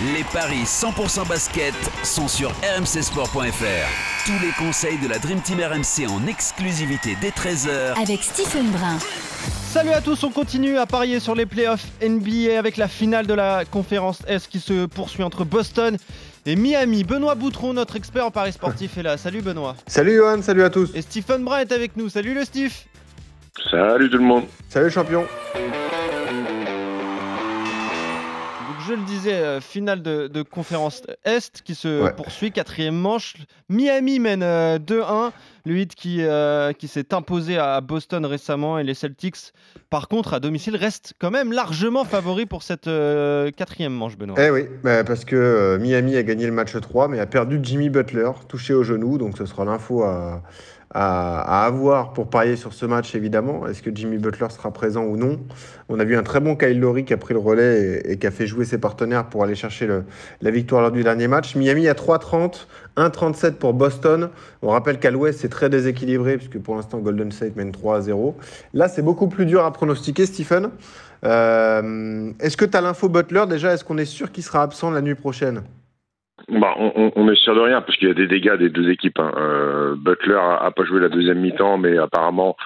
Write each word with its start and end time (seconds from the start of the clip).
Les 0.00 0.22
paris 0.32 0.62
100% 0.62 1.28
basket 1.28 1.74
sont 2.04 2.28
sur 2.28 2.50
rmcsport.fr. 2.50 4.26
Tous 4.26 4.46
les 4.46 4.52
conseils 4.56 4.96
de 4.98 5.08
la 5.08 5.18
Dream 5.18 5.40
Team 5.40 5.58
RMC 5.58 6.08
en 6.08 6.24
exclusivité 6.28 7.16
dès 7.20 7.30
13h 7.30 8.00
Avec 8.00 8.22
Stephen 8.22 8.70
Brun. 8.70 8.96
Salut 9.66 9.90
à 9.90 10.00
tous, 10.00 10.22
on 10.22 10.30
continue 10.30 10.78
à 10.78 10.86
parier 10.86 11.18
sur 11.18 11.34
les 11.34 11.46
playoffs 11.46 11.84
NBA 12.00 12.56
avec 12.56 12.76
la 12.76 12.86
finale 12.86 13.26
de 13.26 13.34
la 13.34 13.64
conférence 13.64 14.22
S 14.28 14.46
qui 14.46 14.60
se 14.60 14.86
poursuit 14.86 15.24
entre 15.24 15.44
Boston 15.44 15.96
et 16.46 16.54
Miami. 16.54 17.02
Benoît 17.02 17.34
Boutron, 17.34 17.72
notre 17.72 17.96
expert 17.96 18.24
en 18.24 18.30
paris 18.30 18.52
sportif, 18.52 18.98
est 18.98 19.02
là. 19.02 19.16
Salut 19.16 19.42
Benoît. 19.42 19.74
Salut 19.88 20.14
Johan, 20.14 20.42
salut 20.42 20.62
à 20.62 20.70
tous. 20.70 20.92
Et 20.94 21.02
Stephen 21.02 21.42
Brun 21.42 21.58
est 21.58 21.72
avec 21.72 21.96
nous. 21.96 22.08
Salut 22.08 22.34
le 22.34 22.44
Steve. 22.44 22.72
Salut 23.68 24.08
tout 24.08 24.18
le 24.18 24.24
monde. 24.24 24.44
Salut 24.68 24.92
champion. 24.92 25.26
Je 28.88 28.94
le 28.94 29.02
disais, 29.04 29.34
euh, 29.34 29.60
finale 29.60 30.02
de, 30.02 30.28
de 30.28 30.42
conférence 30.42 31.02
Est 31.24 31.62
qui 31.62 31.74
se 31.74 32.02
Ouais. 32.04 32.12
poursuit, 32.12 32.50
quatrième 32.52 32.94
manche. 32.96 33.34
Miami 33.68 34.18
mène 34.18 34.42
euh, 34.42 34.78
2-1. 34.78 35.30
Le 35.68 35.84
qui, 35.84 36.22
euh, 36.22 36.72
qui 36.72 36.88
s'est 36.88 37.12
imposé 37.12 37.58
à 37.58 37.82
Boston 37.82 38.24
récemment 38.24 38.78
et 38.78 38.84
les 38.84 38.94
Celtics, 38.94 39.52
par 39.90 40.08
contre, 40.08 40.32
à 40.32 40.40
domicile, 40.40 40.76
restent 40.76 41.12
quand 41.20 41.30
même 41.30 41.52
largement 41.52 42.04
favoris 42.04 42.46
pour 42.46 42.62
cette 42.62 42.86
euh, 42.86 43.50
quatrième 43.50 43.92
manche, 43.92 44.16
Benoît. 44.16 44.36
Eh 44.38 44.48
oui, 44.50 44.64
bah, 44.82 45.04
parce 45.04 45.26
que 45.26 45.36
euh, 45.36 45.78
Miami 45.78 46.16
a 46.16 46.22
gagné 46.22 46.46
le 46.46 46.52
match 46.52 46.74
3, 46.74 47.08
mais 47.08 47.20
a 47.20 47.26
perdu 47.26 47.60
Jimmy 47.62 47.90
Butler, 47.90 48.30
touché 48.48 48.72
au 48.72 48.82
genou. 48.82 49.18
Donc 49.18 49.36
ce 49.36 49.44
sera 49.44 49.66
l'info 49.66 50.04
à, 50.04 50.42
à- 50.94 51.66
avoir 51.66 52.14
pour 52.14 52.30
parier 52.30 52.56
sur 52.56 52.72
ce 52.72 52.86
match, 52.86 53.14
évidemment. 53.14 53.66
Est-ce 53.66 53.82
que 53.82 53.90
Jimmy 53.94 54.16
Butler 54.16 54.46
sera 54.50 54.72
présent 54.72 55.04
ou 55.04 55.16
non? 55.18 55.38
On 55.90 56.00
a 56.00 56.04
vu 56.04 56.16
un 56.16 56.22
très 56.22 56.40
bon 56.40 56.56
Kyle 56.56 56.80
Lowry 56.80 57.04
qui 57.04 57.12
a 57.12 57.18
pris 57.18 57.34
le 57.34 57.40
relais 57.40 58.02
et, 58.04 58.18
qui 58.18 58.26
a 58.26 58.30
fait 58.30 58.46
jouer 58.46 58.64
ses 58.64 58.78
partenaires 58.78 59.28
pour 59.28 59.44
aller 59.44 59.54
chercher 59.54 59.88
la 60.40 60.50
victoire 60.50 60.80
lors 60.82 60.92
du 60.92 61.02
dernier 61.02 61.28
match. 61.28 61.56
Miami 61.56 61.88
à 61.88 61.94
3-30, 61.94 62.66
1-37 62.96 63.52
pour 63.52 63.74
Boston. 63.74 64.30
On 64.62 64.68
rappelle 64.70 64.98
qu'à 64.98 65.10
l'ouest, 65.10 65.40
c'est 65.40 65.48
très 65.58 65.68
déséquilibré, 65.68 66.36
puisque 66.36 66.60
pour 66.62 66.76
l'instant, 66.76 66.98
Golden 66.98 67.32
State 67.32 67.56
mène 67.56 67.72
3 67.72 68.02
0. 68.02 68.36
Là, 68.74 68.86
c'est 68.86 69.02
beaucoup 69.02 69.26
plus 69.26 69.44
dur 69.44 69.64
à 69.64 69.72
pronostiquer, 69.72 70.24
Stephen. 70.24 70.70
Euh, 71.24 72.30
est-ce 72.38 72.56
que 72.56 72.64
tu 72.64 72.76
as 72.76 72.80
l'info 72.80 73.08
Butler 73.08 73.44
déjà? 73.48 73.72
Est-ce 73.72 73.84
qu'on 73.84 73.98
est 73.98 74.04
sûr 74.04 74.30
qu'il 74.30 74.44
sera 74.44 74.62
absent 74.62 74.92
la 74.92 75.02
nuit 75.02 75.16
prochaine? 75.16 75.62
Bah, 76.48 76.74
on, 76.78 77.28
est 77.28 77.34
sûr 77.34 77.56
de 77.56 77.60
rien 77.60 77.82
parce 77.82 77.98
qu'il 77.98 78.06
y 78.06 78.10
a 78.12 78.14
des 78.14 78.28
dégâts 78.28 78.56
des 78.56 78.70
deux 78.70 78.88
équipes. 78.88 79.18
hein. 79.18 79.32
Euh, 79.36 79.96
Butler 79.96 80.36
a, 80.36 80.64
a 80.64 80.70
pas 80.70 80.84
joué 80.84 81.00
la 81.00 81.08
deuxième 81.08 81.40
mi-temps, 81.40 81.76
mais 81.76 81.98
apparemment 81.98 82.56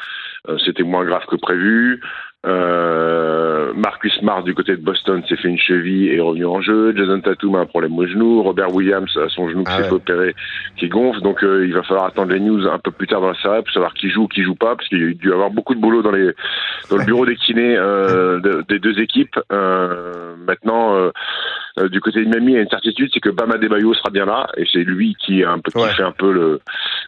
euh, 0.51 0.59
c'était 0.65 0.83
moins 0.83 1.07
grave 1.07 1.25
que 1.31 1.37
prévu. 1.37 2.03
Euh, 2.45 3.73
Marcus 3.75 4.13
Smart 4.19 4.43
du 4.43 4.55
côté 4.55 4.73
de 4.77 4.83
Boston 4.83 5.23
s'est 5.29 5.37
fait 5.37 5.49
une 5.49 5.59
cheville 5.59 6.09
et 6.09 6.17
est 6.17 6.21
revenu 6.21 6.45
en 6.45 6.61
jeu. 6.61 6.93
Jason 6.97 7.21
Tatum 7.21 7.55
a 7.57 7.61
un 7.61 7.67
problème 7.67 7.97
au 7.99 8.07
genou. 8.07 8.43
Robert 8.43 8.75
Williams 8.75 9.11
a 9.17 9.29
son 9.29 9.49
genou 9.49 9.65
qui 9.65 9.71
Ah 9.73 9.77
s'est 9.77 9.83
ouais. 9.85 9.89
fait 9.89 9.95
opérer, 9.95 10.35
qui 10.77 10.89
gonfle. 10.89 11.21
Donc 11.21 11.43
euh, 11.45 11.65
il 11.67 11.73
va 11.73 11.83
falloir 11.83 12.07
attendre 12.07 12.33
les 12.33 12.41
news 12.41 12.67
un 12.69 12.79
peu 12.79 12.91
plus 12.91 13.07
tard 13.07 13.21
dans 13.21 13.29
la 13.31 13.41
série 13.41 13.63
pour 13.63 13.73
savoir 13.73 13.95
qui 13.95 14.11
joue 14.11 14.25
ou 14.25 14.29
qui 14.29 14.43
joue 14.43 14.55
pas, 14.57 14.75
parce 14.77 14.89
qu'il 14.89 15.01
y 15.01 15.05
a 15.11 15.15
dû 15.15 15.29
y 15.29 15.33
avoir 15.33 15.51
beaucoup 15.51 15.75
de 15.75 15.81
boulot 15.81 16.03
dans 16.03 16.11
les 16.13 16.33
dans 16.91 16.97
le 16.97 17.05
bureau 17.05 17.25
des 17.27 17.37
kinés 17.37 17.77
euh, 17.77 18.41
de- 18.41 18.65
des 18.69 18.79
deux 18.79 18.99
équipes. 19.01 19.39
Euh, 19.53 20.35
maintenant. 20.47 20.95
euh, 20.97 21.11
du 21.91 22.01
côté 22.03 22.23
de 22.23 22.29
Miami, 22.29 22.53
il 22.53 22.55
y 22.57 22.59
a 22.59 22.61
une 22.61 22.69
certitude, 22.69 23.11
c'est 23.15 23.21
que 23.21 23.31
Bama 23.31 23.57
Debayo 23.57 23.95
sera 23.95 24.11
bien 24.11 24.27
là, 24.27 24.47
et 24.59 24.65
c'est 24.71 24.85
lui 24.85 25.17
qui, 25.19 25.41
est 25.41 25.47
un 25.47 25.59
peu, 25.59 25.71
qui 25.71 25.79
Ouais. 25.79 25.89
fait 25.95 26.03
un 26.03 26.13
peu 26.13 26.31
le, 26.31 26.61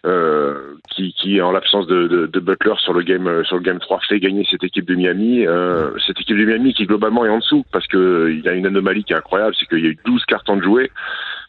euh, 0.06 0.54
qui, 0.94 1.12
qui 1.14 1.40
en 1.40 1.50
l'absence 1.52 1.86
de, 1.86 2.06
de, 2.06 2.26
de 2.26 2.40
Butler 2.40 2.74
sur 2.78 2.92
le 2.92 3.02
game, 3.02 3.26
euh, 3.26 3.44
sur 3.44 3.56
le 3.56 3.62
game 3.62 3.78
3, 3.78 4.00
fait 4.08 4.20
gagner 4.20 4.46
cette 4.50 4.62
équipe 4.64 4.86
de 4.86 4.94
Miami. 4.94 5.46
Euh, 5.46 5.90
cette 6.06 6.20
équipe 6.20 6.36
de 6.36 6.44
Miami 6.44 6.72
qui 6.74 6.86
globalement 6.86 7.24
est 7.24 7.28
en 7.30 7.38
dessous, 7.38 7.64
parce 7.72 7.86
que 7.86 7.96
euh, 7.96 8.32
il 8.32 8.40
y 8.44 8.48
a 8.48 8.52
une 8.52 8.66
anomalie 8.66 9.04
qui 9.04 9.12
est 9.12 9.16
incroyable, 9.16 9.54
c'est 9.58 9.66
qu'il 9.66 9.80
y 9.80 9.86
a 9.86 9.90
eu 9.90 9.98
12 10.04 10.24
cartons 10.26 10.56
de 10.56 10.62
jouer. 10.62 10.90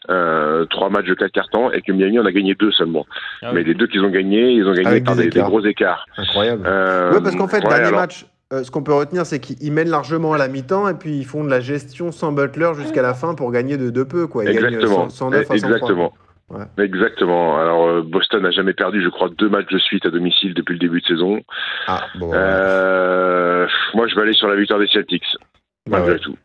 Euh, 0.08 0.64
trois 0.66 0.88
matchs 0.88 1.06
de 1.06 1.14
quatre 1.14 1.32
cartons 1.32 1.70
et 1.72 1.80
que 1.82 1.90
Miami 1.90 2.18
en 2.20 2.26
a 2.26 2.30
gagné 2.30 2.54
deux 2.54 2.70
seulement. 2.70 3.06
Ah 3.42 3.50
Mais 3.52 3.60
oui. 3.60 3.66
les 3.66 3.74
deux 3.74 3.88
qu'ils 3.88 4.02
ont 4.02 4.10
gagnés, 4.10 4.52
ils 4.52 4.64
ont 4.66 4.72
gagné 4.72 4.86
Avec 4.86 5.04
par 5.04 5.16
des 5.16 5.24
des, 5.24 5.30
des 5.30 5.36
écarts. 5.38 5.48
gros 5.50 5.64
écarts. 5.64 6.06
Incroyable. 6.16 6.62
Euh, 6.64 7.12
ouais, 7.12 7.20
parce 7.20 7.34
qu'en 7.34 7.48
fait, 7.48 7.56
ouais, 7.64 7.68
dernier 7.70 7.86
alors- 7.86 8.00
match, 8.00 8.24
euh, 8.52 8.62
ce 8.62 8.70
qu'on 8.70 8.84
peut 8.84 8.94
retenir, 8.94 9.26
c'est 9.26 9.40
qu'ils 9.40 9.56
ils 9.60 9.72
mènent 9.72 9.88
largement 9.90 10.32
à 10.32 10.38
la 10.38 10.46
mi-temps 10.46 10.86
et 10.88 10.94
puis 10.94 11.16
ils 11.18 11.24
font 11.24 11.42
de 11.42 11.50
la 11.50 11.58
gestion 11.58 12.12
sans 12.12 12.30
Butler 12.30 12.70
jusqu'à 12.76 13.02
la 13.02 13.14
fin 13.14 13.34
pour 13.34 13.50
gagner 13.50 13.76
de 13.76 14.02
peu. 14.04 14.28
Quoi. 14.28 14.44
Ils 14.44 14.54
gagnent 14.54 14.74
Exactement. 14.74 15.08
100 15.08 15.30
109 15.30 15.40
à 15.40 15.44
103. 15.44 15.56
Exactement. 15.56 16.12
Ouais. 16.48 16.64
Exactement. 16.84 17.58
Alors 17.58 17.86
euh, 17.88 18.02
Boston 18.02 18.42
n'a 18.42 18.52
jamais 18.52 18.72
perdu, 18.72 19.02
je 19.02 19.08
crois, 19.08 19.28
deux 19.36 19.48
matchs 19.48 19.68
de 19.72 19.78
suite 19.78 20.06
à 20.06 20.10
domicile 20.10 20.54
depuis 20.54 20.74
le 20.74 20.78
début 20.78 21.00
de 21.00 21.06
saison. 21.06 21.40
Ah, 21.88 22.04
bon. 22.18 22.30
Euh, 22.34 23.66
moi, 23.94 24.06
je 24.06 24.14
vais 24.14 24.22
aller 24.22 24.32
sur 24.34 24.46
la 24.48 24.56
victoire 24.56 24.78
des 24.78 24.86
Celtics, 24.86 25.24
Bah 25.88 25.98
malgré 25.98 26.12
ouais. 26.12 26.18
tout. 26.20 26.36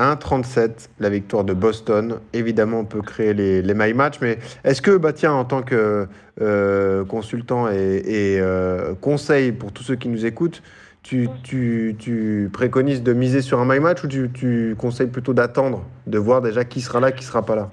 1,37, 0.00 0.88
la 0.98 1.10
victoire 1.10 1.44
de 1.44 1.52
Boston. 1.52 2.20
Évidemment, 2.32 2.80
on 2.80 2.84
peut 2.84 3.02
créer 3.02 3.34
les, 3.34 3.60
les 3.62 3.74
my 3.74 3.92
match, 3.92 4.14
mais 4.22 4.38
est-ce 4.64 4.80
que, 4.80 4.96
bah, 4.96 5.12
tiens, 5.12 5.32
en 5.34 5.44
tant 5.44 5.62
que 5.62 6.06
euh, 6.40 7.04
consultant 7.04 7.68
et, 7.70 8.02
et, 8.06 8.40
euh, 8.40 8.94
conseil 8.94 9.52
pour 9.52 9.72
tous 9.72 9.82
ceux 9.82 9.96
qui 9.96 10.08
nous 10.08 10.24
écoutent, 10.24 10.62
tu, 11.02 11.28
tu, 11.44 11.96
tu 11.98 12.48
préconises 12.52 13.02
de 13.02 13.12
miser 13.12 13.42
sur 13.42 13.60
un 13.60 13.66
my 13.66 13.78
match 13.78 14.02
ou 14.02 14.08
tu, 14.08 14.30
tu 14.32 14.74
conseilles 14.78 15.08
plutôt 15.08 15.34
d'attendre, 15.34 15.84
de 16.06 16.18
voir 16.18 16.40
déjà 16.40 16.64
qui 16.64 16.80
sera 16.80 16.98
là, 17.00 17.12
qui 17.12 17.24
sera 17.24 17.44
pas 17.44 17.54
là? 17.56 17.70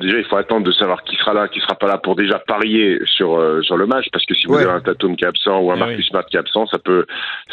Déjà, 0.00 0.18
il 0.18 0.24
faut 0.24 0.36
attendre 0.36 0.64
de 0.66 0.72
savoir 0.72 1.04
qui 1.04 1.14
sera 1.16 1.32
là, 1.32 1.48
qui 1.48 1.60
sera 1.60 1.74
pas 1.74 1.86
là 1.86 1.98
pour 1.98 2.16
déjà 2.16 2.38
parier 2.40 2.98
sur 3.04 3.38
euh, 3.38 3.60
sur 3.62 3.76
le 3.76 3.86
match, 3.86 4.06
parce 4.12 4.24
que 4.24 4.34
si 4.34 4.46
vous 4.46 4.54
Ouais. 4.54 4.62
avez 4.62 4.72
un 4.72 4.80
Tatum 4.80 5.14
qui 5.16 5.24
est 5.24 5.28
absent 5.28 5.60
ou 5.60 5.70
un 5.70 5.76
Eh 5.76 5.78
Marcus 5.78 5.98
oui. 5.98 6.04
Smart 6.06 6.24
qui 6.26 6.36
est 6.36 6.40
absent, 6.40 6.66
ça 6.66 6.78
peut 6.78 7.04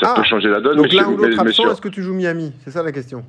ça 0.02 0.12
Ah. 0.12 0.14
peut 0.16 0.24
changer 0.24 0.50
la 0.50 0.60
donne. 0.62 0.78
Donc 0.78 0.88
mais 0.92 0.98
l'un 1.00 1.08
ou 1.10 1.18
l'autre 1.18 1.40
absent, 1.40 1.70
est-ce 1.72 1.82
que 1.82 1.90
tu 1.90 2.02
joues 2.02 2.14
Miami? 2.16 2.54
C'est 2.64 2.72
ça 2.72 2.82
la 2.82 2.92
question. 2.92 3.24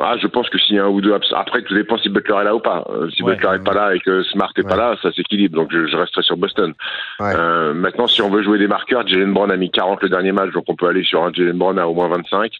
Ah, 0.00 0.14
je 0.22 0.28
pense 0.28 0.48
que 0.48 0.56
s'il 0.58 0.76
y 0.76 0.78
a 0.78 0.84
un 0.84 0.88
ou 0.88 1.00
deux 1.00 1.12
absents, 1.12 1.34
après 1.36 1.62
tout 1.62 1.74
dépend 1.74 1.98
si 1.98 2.08
Butler 2.10 2.36
est 2.42 2.44
là 2.44 2.54
ou 2.54 2.60
pas. 2.60 2.86
Euh, 2.90 3.10
si 3.10 3.24
Ouais. 3.24 3.34
Butler 3.34 3.56
est 3.56 3.64
pas 3.64 3.74
là 3.74 3.92
et 3.96 3.98
que 3.98 4.22
Smart 4.22 4.52
est 4.56 4.62
pas 4.68 4.76
là, 4.76 4.96
ça 5.02 5.10
s'équilibre. 5.12 5.56
Donc 5.56 5.72
je, 5.72 5.86
je 5.86 5.96
resterai 5.96 6.22
sur 6.22 6.36
Boston. 6.36 6.72
Ouais. 7.18 7.32
Euh, 7.34 7.74
maintenant, 7.74 8.06
si 8.06 8.22
on 8.22 8.30
veut 8.30 8.42
jouer 8.44 8.58
des 8.58 8.68
marqueurs, 8.68 9.04
Jalen 9.08 9.32
Brown 9.32 9.50
a 9.50 9.56
mis 9.56 9.68
40 9.70 10.00
le 10.02 10.08
dernier 10.08 10.30
match, 10.30 10.52
donc 10.52 10.64
on 10.68 10.76
peut 10.76 10.86
aller 10.86 11.02
sur 11.02 11.24
un 11.24 11.32
Jalen 11.32 11.58
Brown 11.58 11.76
à 11.80 11.88
au 11.88 11.94
moins 11.94 12.06
25 12.08 12.52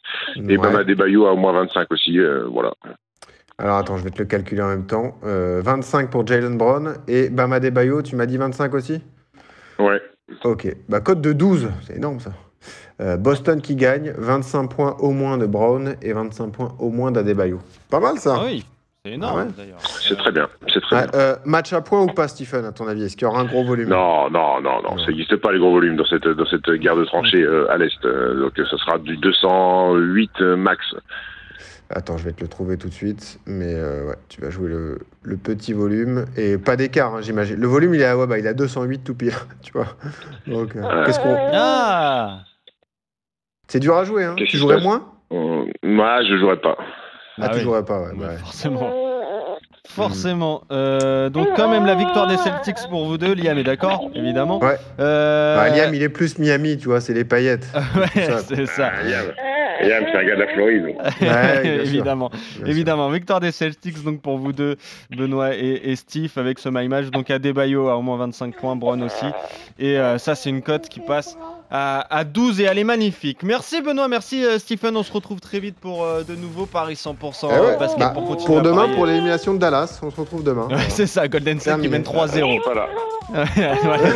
et. 0.49 0.57
Bama 0.59 0.83
Debayo 0.83 1.27
à 1.27 1.33
au 1.33 1.37
moins 1.37 1.53
25 1.53 1.87
aussi. 1.93 2.19
euh, 2.19 2.47
voilà. 2.49 2.73
Alors 3.61 3.77
attends, 3.77 3.99
je 3.99 4.05
vais 4.05 4.11
te 4.11 4.19
le 4.19 4.25
calculer 4.25 4.63
en 4.63 4.69
même 4.69 4.87
temps. 4.87 5.19
Euh, 5.23 5.61
25 5.63 6.09
pour 6.11 6.27
Jalen 6.27 6.57
Brown 6.57 6.95
et 7.09 7.29
Bama 7.29 7.61
Bayo, 7.61 8.01
tu 8.01 8.17
m'as 8.17 8.25
dit 8.25 8.39
25 8.39 8.73
aussi? 8.75 9.03
Ouais. 9.79 10.01
Ok, 10.45 10.75
bah 10.89 11.01
code 11.01 11.21
de 11.21 11.33
12, 11.35 11.69
c'est 11.87 11.97
énorme 11.97 12.21
ça. 12.21 12.31
Euh, 13.03 13.17
Boston 13.19 13.61
qui 13.61 13.77
gagne, 13.77 14.15
25 14.17 14.69
points 14.69 14.97
au 15.01 15.11
moins 15.11 15.37
de 15.37 15.45
Brown 15.47 15.95
et 16.01 16.13
25 16.15 16.49
points 16.53 16.75
au 16.79 16.91
moins 16.91 17.11
d'Adebayo. 17.13 17.59
Pas 17.91 18.01
mal 18.01 18.17
ça 18.19 18.37
Ah 18.39 18.45
oui, 18.47 18.65
c'est 19.05 19.13
énorme 19.13 19.41
Ah 19.41 19.45
ouais 19.45 19.51
d'ailleurs. 19.57 19.81
C'est 19.81 20.17
très 20.17 20.33
bien. 20.33 20.49
C'est 20.73 20.81
très 20.81 20.97
Ouais, 20.97 21.03
bien. 21.09 21.21
euh, 21.21 21.37
Match 21.45 21.73
à 21.75 21.83
points 21.83 22.03
ou 22.03 22.07
pas, 22.07 22.29
Stephen, 22.29 22.65
à 22.65 22.73
ton 22.73 22.87
avis? 22.89 23.05
Est-ce 23.05 23.17
qu'il 23.17 23.27
y 23.27 23.31
aura 23.31 23.41
un 23.41 23.45
gros 23.45 23.65
volume? 23.65 23.89
Non, 23.91 24.31
non, 24.31 24.61
non, 24.63 24.81
non, 24.83 24.91
Non. 24.93 24.99
ça 24.99 25.07
n'existe 25.09 25.37
pas 25.37 25.53
les 25.53 25.59
gros 25.59 25.73
volumes 25.73 25.97
dans 25.97 26.05
cette 26.07 26.27
dans 26.29 26.47
cette 26.47 26.71
guerre 26.71 26.97
de 26.97 27.05
tranchées 27.05 27.43
euh, 27.43 27.71
à 27.71 27.77
l'est. 27.77 28.03
Euh, 28.07 28.41
donc 28.41 28.59
euh, 28.59 28.65
ça 28.71 28.79
sera 28.79 28.99
du 28.99 29.17
208 29.19 30.31
euh, 30.41 30.57
max. 30.57 30.83
Attends, 31.93 32.17
je 32.17 32.25
vais 32.25 32.33
te 32.33 32.41
le 32.41 32.49
trouver 32.49 32.77
tout 32.77 32.89
de 32.89 32.95
suite. 32.95 33.41
Mais 33.47 33.75
euh, 33.75 34.07
ouais, 34.09 34.15
tu 34.29 34.41
vas 34.41 34.51
jouer 34.51 34.69
le, 34.69 34.99
le 35.23 35.37
petit 35.37 35.73
volume. 35.73 36.25
Et 36.37 36.57
pas 36.57 36.77
d'écart, 36.77 37.15
hein, 37.17 37.21
j'imagine. 37.21 37.57
Le 37.57 37.67
volume, 37.67 37.95
il 37.95 38.01
est 38.01 38.05
à, 38.07 38.17
ouais, 38.17 38.27
bah, 38.27 38.39
il 38.39 38.47
est 38.47 38.51
à 38.51 38.55
208 38.55 39.03
tout 39.05 39.15
pire, 39.15 39.47
tu 39.63 39.73
vois. 39.73 39.89
Donc, 40.47 40.77
euh, 40.77 41.05
qu'est-ce 41.05 41.19
qu'on... 41.21 41.37
Ah 41.53 42.43
C'est 43.69 43.81
dur 43.81 43.97
à 43.97 44.05
jouer, 44.05 44.25
hein 44.25 44.35
Tu 44.37 44.57
jouerais 44.57 44.81
moins 44.81 45.05
Euh, 45.33 45.65
moi, 45.83 46.23
je 46.23 46.37
jouerais 46.39 46.61
pas. 46.61 46.77
Ah, 47.41 47.49
tu 47.49 47.57
oui. 47.57 47.63
jouerais 47.63 47.85
pas, 47.85 48.01
ouais. 48.01 48.37
Forcément. 48.39 48.91
Forcément. 49.89 50.63
Euh, 50.71 51.31
donc 51.31 51.49
quand 51.57 51.69
même 51.69 51.85
la 51.85 51.97
victoire 51.97 52.29
des 52.29 52.37
Celtics 52.37 52.77
pour 52.91 53.07
vous 53.07 53.19
deux, 53.19 53.35
Liam 53.35 53.59
est 53.59 53.65
d'accord, 53.65 54.09
évidemment. 54.15 54.61
Ouais. 54.63 54.77
Euh, 55.01 55.57
Bah, 55.57 55.69
Liam, 55.71 55.93
il 55.95 56.03
est 56.03 56.09
plus 56.09 56.39
Miami, 56.39 56.77
tu 56.79 56.87
vois, 56.87 57.01
c'est 57.01 57.15
les 57.15 57.25
paillettes. 57.25 57.67
ouais, 57.97 58.23
ça. 58.25 58.39
c'est 58.39 58.67
ça. 58.67 58.93
Ah, 58.95 59.03
Liam. 59.83 60.05
C'est 60.11 60.19
un 60.19 60.25
gars 60.25 60.35
de 60.37 60.41
la 60.41 60.47
Floride. 60.49 60.85
Ouais, 61.21 61.67
évidemment, 61.85 62.31
évidemment. 62.67 63.11
Victoire 63.11 63.41
des 63.41 63.53
Celtics 63.53 64.03
donc 64.03 64.21
pour 64.21 64.39
vous 64.39 64.53
deux, 64.53 64.77
Benoît 65.17 65.55
et, 65.55 65.81
et 65.85 65.97
Steve 65.97 66.33
avec 66.37 66.59
ce 66.59 66.69
my 66.69 66.89
match. 66.89 67.07
Donc 67.07 67.31
Adebayo 67.31 67.89
à 67.89 67.97
au 67.97 68.03
moins 68.03 68.17
25 68.19 68.57
points, 68.57 68.77
Brown 68.77 69.03
aussi. 69.03 69.27
Et 69.79 69.99
euh, 69.99 70.19
ça 70.19 70.35
c'est 70.35 70.51
une 70.51 70.63
cote 70.63 70.89
qui 70.89 71.01
passe 71.01 71.37
à, 71.71 72.07
à 72.15 72.25
12 72.25 72.61
et 72.61 72.65
elle 72.65 72.79
est 72.79 72.85
magnifique. 72.85 73.43
Merci 73.43 73.81
Benoît, 73.81 74.09
merci 74.09 74.45
euh, 74.45 74.59
Stephen. 74.59 74.97
On 74.97 75.03
se 75.03 75.13
retrouve 75.13 75.41
très 75.41 75.61
vite 75.61 75.77
pour 75.81 76.05
euh, 76.05 76.23
de 76.23 76.35
nouveau 76.35 76.67
Paris 76.67 76.95
100% 76.95 77.49
Eh 77.51 77.61
ouais, 77.61 77.77
basket 77.79 77.99
bah, 77.99 78.11
pour 78.11 78.27
continuer 78.27 78.47
pour 78.47 78.63
demain, 78.63 78.89
pour 78.95 79.07
l'élimination 79.07 79.55
de 79.55 79.59
Dallas, 79.59 80.01
on 80.03 80.11
se 80.11 80.21
retrouve 80.21 80.43
demain. 80.43 80.69
Ouais, 80.69 80.77
c'est 80.89 81.07
ça, 81.07 81.29
Golden 81.29 81.61
State 81.61 81.81
qui 81.81 81.89
mène 81.89 82.03
3-0. 82.03 82.61
Voilà. 82.65 82.89
Ouais, 83.33 83.45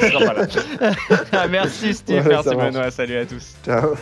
il 0.02 0.08
sera 0.10 0.24
pas 0.24 0.34
là. 0.34 1.46
merci 1.50 1.94
Steve, 1.94 2.26
Ouais, 2.26 2.30
merci. 2.30 2.48
Benoît, 2.56 2.90
salut 2.90 3.16
à 3.16 3.24
tous. 3.24 3.54
Ciao. 3.64 3.94